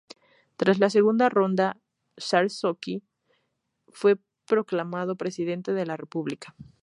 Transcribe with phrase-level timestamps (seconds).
[0.57, 1.79] Tras la segunda ronda,
[2.17, 3.03] Sarkozy
[3.89, 6.55] fue proclamado Presidente de la República.